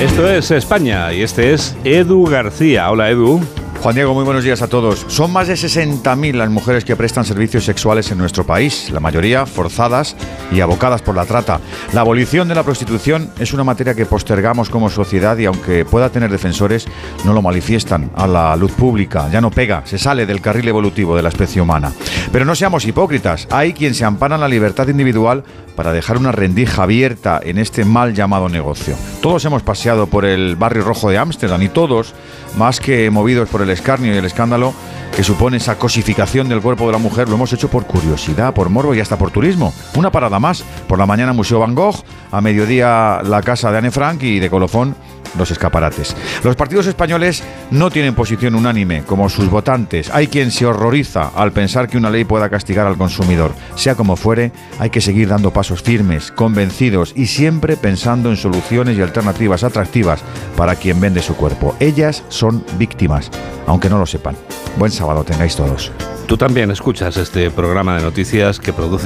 [0.00, 2.90] Esto es España y este es Edu García.
[2.90, 3.40] Hola Edu.
[3.86, 5.04] Juan Diego, muy buenos días a todos.
[5.06, 9.46] Son más de 60.000 las mujeres que prestan servicios sexuales en nuestro país, la mayoría
[9.46, 10.16] forzadas
[10.50, 11.60] y abocadas por la trata.
[11.92, 16.10] La abolición de la prostitución es una materia que postergamos como sociedad y aunque pueda
[16.10, 16.88] tener defensores,
[17.24, 19.28] no lo manifiestan a la luz pública.
[19.30, 21.92] Ya no pega, se sale del carril evolutivo de la especie humana.
[22.32, 23.46] Pero no seamos hipócritas.
[23.52, 25.44] Hay quien se ampara en la libertad individual
[25.76, 28.96] para dejar una rendija abierta en este mal llamado negocio.
[29.20, 32.14] Todos hemos paseado por el barrio rojo de Ámsterdam y todos,
[32.56, 34.74] más que movidos por el escarnio y el escándalo
[35.14, 38.68] que supone esa cosificación del cuerpo de la mujer, lo hemos hecho por curiosidad, por
[38.68, 39.72] morbo y hasta por turismo.
[39.94, 40.62] Una parada más.
[40.86, 44.50] Por la mañana Museo Van Gogh, a mediodía la casa de Anne Frank y de
[44.50, 44.94] colofón
[45.38, 46.16] los escaparates.
[46.42, 50.10] Los partidos españoles no tienen posición unánime, como sus votantes.
[50.12, 53.52] Hay quien se horroriza al pensar que una ley pueda castigar al consumidor.
[53.74, 58.96] Sea como fuere, hay que seguir dando pasos firmes, convencidos y siempre pensando en soluciones
[58.96, 60.22] y alternativas atractivas
[60.56, 61.74] para quien vende su cuerpo.
[61.80, 63.30] Ellas son víctimas,
[63.66, 64.36] aunque no lo sepan.
[64.78, 65.92] Buen sábado tengáis todos.
[66.26, 68.86] Tú también escuchas este programa de noticias que produce